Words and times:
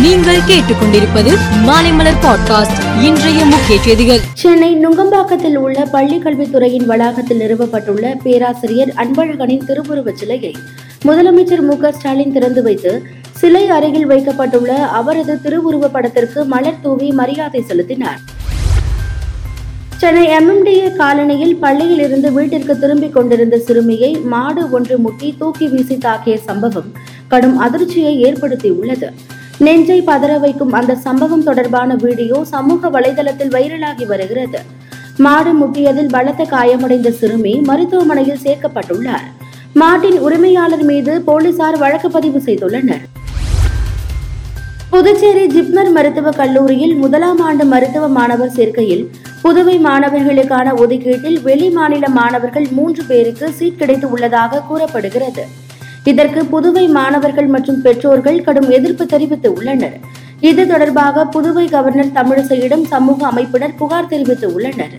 நீங்கள் 0.00 0.36
கேட்டுக்கொண்டிருப்பது 0.36 1.36
மாலைமலர் 1.66 2.20
பாட்காஸ்ட் 2.22 3.02
இன்றைய 3.02 3.44
முக்கிய 3.44 3.80
செய்திகள். 3.80 4.20
சென்னை 4.34 4.86
நுங்கம்பாக்கத்தில் 4.86 5.56
உள்ள 5.56 5.84
பள்ளி 5.84 6.16
கல்வித்துறையின் 6.16 6.86
வளாகத்தில் 6.86 7.38
நிறுவப்பட்டுள்ள 7.38 8.14
பேராசிரியர் 8.22 8.92
அன்பழகனின் 8.96 9.64
திருவுருவச் 9.64 10.16
சிலையை 10.16 10.56
முதலமைச்சர் 11.04 11.60
மு 11.60 11.92
ஸ்டாலின் 11.92 12.32
திறந்து 12.32 12.62
வைத்து 12.62 13.02
சிலை 13.30 13.68
அருகில் 13.68 14.06
வைக்கப்பட்டுள்ள 14.06 14.86
அவரது 14.86 15.38
திருவுருவப் 15.44 15.92
படத்திற்கு 15.92 16.44
மலர் 16.44 16.80
தூவி 16.82 17.12
மரியாதை 17.12 17.62
செலுத்தினார். 17.62 18.18
சென்னை 19.96 20.26
எம்எம்டிஏ 20.26 20.96
காலனியில் 20.98 21.58
பள்ளியில் 21.60 21.98
இருந்து 21.98 22.32
வீட்டிற்கு 22.32 22.78
திரும்பிக் 22.78 23.12
கொண்டிருந்த 23.12 23.58
சிறுமியை 23.58 24.12
மாடு 24.12 24.70
ஒன்று 24.70 24.98
முட்டி 24.98 25.34
தூக்கி 25.38 25.68
வீசி 25.68 25.94
தாக்கிய 25.94 26.36
சம்பவம் 26.36 26.92
கடும் 27.28 27.58
அதிர்ச்சியை 27.58 28.24
ஏற்படுத்தியுள்ளது. 28.24 29.10
நெஞ்சை 29.66 29.96
பதற 30.02 30.32
வைக்கும் 30.40 30.72
அந்த 30.78 30.92
சம்பவம் 30.94 31.44
தொடர்பான 31.48 31.94
வீடியோ 31.94 32.44
சமூக 32.44 32.88
வலைதளத்தில் 32.90 33.52
வைரலாகி 33.56 34.06
வருகிறது. 34.06 34.60
மாடு 35.24 35.52
முட்டியதில் 35.60 36.10
பலத்த 36.10 36.42
காயமடைந்த 36.44 37.10
சிறுமி 37.10 37.52
மருத்துவமனையில் 37.68 38.40
சேர்க்கப்பட்டுள்ளார். 38.44 39.26
மாட்டின் 39.74 40.18
உரிமையாளர் 40.18 40.84
மீது 40.90 41.12
போலீசார் 41.28 41.78
வழக்கு 41.78 42.10
பதிவு 42.10 42.40
செய்துள்ளனர். 42.46 43.04
புதுச்சேரி 44.90 45.44
ஜிப்மர் 45.46 45.92
மருத்துவக் 45.92 46.38
கல்லூரியில் 46.40 46.94
முதலாம் 46.94 47.40
ஆண்டு 47.40 47.64
மருத்துவ 47.64 48.08
மாணவர் 48.08 48.54
சேர்க்கையில் 48.56 49.04
புதுவை 49.42 49.76
மாணவர்களுக்கான 49.88 50.74
ஒதுக்கீட்டில் 50.74 51.40
வெளி 51.42 51.70
மாநில 51.70 52.08
மாணவர்கள் 52.08 52.66
மூன்று 52.70 53.04
பேருக்கு 53.04 53.52
சீட் 53.52 53.78
கிடைத்து 53.78 54.10
உள்ளதாக 54.10 54.64
கூறப்படுகிறது. 54.68 55.44
இதற்கு 56.10 56.40
புதுவை 56.52 56.84
மாணவர்கள் 56.96 57.48
மற்றும் 57.54 57.80
பெற்றோர்கள் 57.82 58.44
கடும் 58.46 58.70
எதிர்ப்பு 58.70 59.06
தெரிவித்து 59.06 59.48
உள்ளனர். 59.56 59.96
இது 60.50 60.62
தொடர்பாக 60.66 61.24
புதுவை 61.34 61.64
கவர்னர் 61.74 62.14
தமிழிசையிடம் 62.14 62.84
சமூக 62.92 63.26
அமைப்பினர் 63.30 63.76
புகார் 63.80 64.08
தெரிவித்து 64.12 64.46
உள்ளனர். 64.54 64.94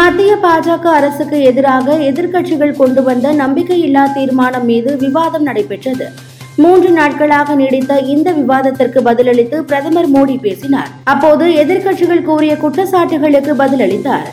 மத்திய 0.00 0.32
பாஜக 0.42 0.84
அரசுக்கு 0.98 1.38
எதிராக 1.42 1.94
எதிர்க்கட்சிகள் 2.10 2.76
கொண்டு 2.80 3.02
வந்த 3.02 3.32
நம்பிக்கையில்லா 3.32 4.04
தீர்மானம் 4.16 4.64
மீது 4.64 4.90
விவாதம் 4.96 5.46
நடைபெற்றது. 5.48 6.08
மூன்று 6.56 6.90
நாட்களாக 6.90 7.54
நீடித்த 7.54 7.92
இந்த 8.14 8.30
விவாதத்திற்கு 8.32 9.00
பதிலளித்து 9.08 9.58
பிரதமர் 9.70 10.10
மோடி 10.14 10.36
பேசினார். 10.46 10.90
அப்போது 11.04 11.46
எதிர்க்கட்சிகள் 11.62 12.26
கூறிய 12.28 12.54
குற்றச்சாட்டுகளுக்கு 12.64 13.54
பதிலளித்தார். 13.62 14.28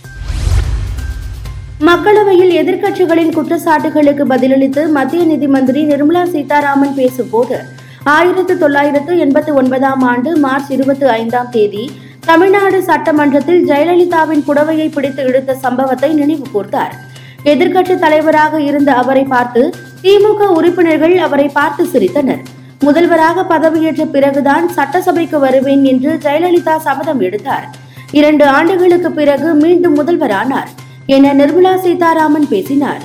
மக்களவையில் 1.86 2.53
எதிர்க்கட்சிகளின் 2.59 3.33
குற்றச்சாட்டுகளுக்கு 3.36 4.23
பதிலளித்து 4.30 4.83
மத்திய 4.92 5.23
நிதி 5.23 5.47
மந்திரி 5.47 5.81
நிர்மலா 5.86 6.23
சீதாராமன் 6.31 6.95
பேசும்போது 6.95 7.58
ஆயிரத்து 8.03 8.58
தொள்ளாயிரத்து 8.58 9.14
எண்பத்தி 9.25 9.52
ஒன்பதாம் 9.53 10.02
ஆண்டு 10.02 10.38
மார்ச் 10.38 10.72
இருபத்தி 10.72 11.05
ஐந்தாம் 11.05 11.50
தேதி 11.50 11.83
தமிழ்நாடு 12.20 12.83
சட்டமன்றத்தில் 12.83 13.61
ஜெயலலிதாவின் 13.67 14.44
புடவையை 14.48 14.88
பிடித்து 14.94 15.23
இழுத்த 15.23 15.55
சம்பவத்தை 15.55 16.14
நினைவு 16.14 16.48
கூர்ந்தார். 16.53 16.95
எதிர்க்கட்சி 17.44 18.00
தலைவராக 18.00 18.61
இருந்த 18.61 18.94
அவரை 18.94 19.23
பார்த்து 19.23 19.73
திமுக 20.02 20.50
உறுப்பினர்கள் 20.58 21.16
அவரை 21.17 21.48
பார்த்து 21.48 21.86
சிரித்தனர். 21.94 22.44
முதல்வராக 22.80 23.45
பதவியேற்ற 23.53 24.05
பிறகுதான் 24.05 24.70
சட்டசபைக்கு 24.70 25.39
வருவேன் 25.39 25.83
என்று 25.83 26.14
ஜெயலலிதா 26.25 26.78
சபதம் 26.78 27.20
எடுத்தார். 27.20 27.67
இரண்டு 28.11 28.45
ஆண்டுகளுக்கு 28.48 29.11
பிறகு 29.11 29.53
மீண்டும் 29.53 29.98
முதல்வரானார். 30.00 30.70
என 31.16 31.33
நிர்மலா 31.33 31.72
சீதாராமன் 31.75 32.47
பேசினார். 32.47 33.03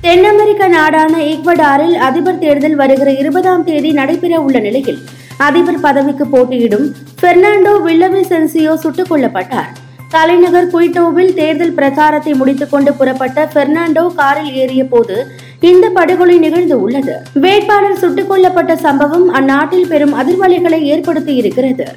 தென் 0.00 0.24
அமெரிக்க 0.24 0.68
நாடான 0.68 1.14
ஈக்வடாரில் 1.18 1.96
அதிபர் 2.08 2.38
தேர்தல் 2.38 2.74
வருகிற 2.74 3.12
இருபதாம் 3.12 3.64
தேதி 3.64 3.90
நடைபெற 3.92 4.40
உள்ள 4.40 4.58
நிலையில் 4.58 5.00
அதிபர் 5.36 5.80
பதவிக்கு 5.80 6.26
போட்டியிடும் 6.26 6.86
பெர்னாண்டோ 7.22 7.72
வில்லவிசென்சியோ 7.86 8.74
சுட்டுக் 8.74 9.10
கொல்லப்பட்டார். 9.12 9.72
தலைநகர் 10.08 10.70
குயிட்டோவில் 10.74 11.34
தேர்தல் 11.34 11.74
பிரச்சாரத்தை 11.74 12.34
முடித்துக்கொண்டு 12.34 12.94
புறப்பட்ட 12.94 13.48
பெர்னாண்டோ 13.54 14.06
காரில் 14.14 14.54
ஏறிய 14.54 14.84
போது 14.84 15.26
இந்த 15.60 15.88
படுகொலை 15.88 16.38
நிகழ்ந்து 16.38 16.80
உள்ளது. 16.80 17.16
வேட்பாளர் 17.32 18.00
சுட்டுக் 18.04 18.32
கொல்லப்பட்ட 18.32 18.74
சம்பவம் 18.74 19.28
அந்நாட்டில் 19.32 19.88
பெரும் 19.88 20.16
அதிர்வலைகளை 20.20 20.80
ஏற்படுத்தி 20.94 21.34
இருக்கிறது. 21.34 21.88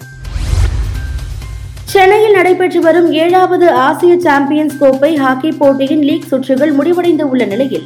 நடைபெற்று 2.36 2.80
வரும் 2.86 3.10
ஏழாவது 3.24 3.68
ஆசிய 3.86 4.14
சாம்பியன்ஸ் 4.20 4.78
கோப்பை 4.78 5.12
ஹாக்கி 5.18 5.52
போட்டியின் 5.52 6.04
லீக் 6.04 6.28
சுற்றுகள் 6.32 6.74
முடிவடைந்து 6.74 7.30
உள்ள 7.30 7.44
நிலையில் 7.46 7.86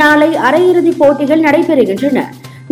நாளை 0.00 0.28
அரையிறுதிப் 0.48 0.98
போட்டிகள் 0.98 1.40
நடைபெறுகின்றன. 1.40 2.20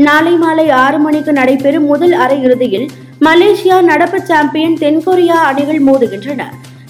நாளை 0.06 0.32
மாலை 0.36 0.66
ஆறு 0.84 0.98
மணிக்கு 0.98 1.32
நடைபெறும் 1.32 1.86
முதல் 1.86 2.14
அரையிறுதியில் 2.24 2.88
மலேசியா 3.20 3.76
நடப்பு 3.90 4.18
சாம்பியன் 4.20 4.76
தென்கொரியா 4.80 5.38
அணிகள் 5.50 5.82
மோதுகின்றன. 5.82 6.42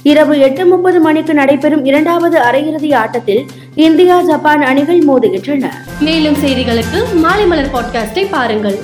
இரவு 0.02 0.34
எட்டு 0.38 0.66
முப்பது 0.66 0.98
மணிக்கு 1.00 1.34
நடைபெறும் 1.34 1.84
இரண்டாவது 1.84 2.36
அரையிறுதி 2.40 2.90
ஆட்டத்தில் 2.94 3.42
இந்தியா 3.86 4.16
ஜப்பான் 4.22 4.62
அணிகள் 4.62 5.00
மோதுகின்றன. 5.08 5.64
மேலும் 6.00 6.38
செய்திகளுக்கு 6.44 7.00
மாலைமலர் 7.24 7.74
பாட்காஸ்டை 7.74 8.26
பாருங்கள். 8.30 8.78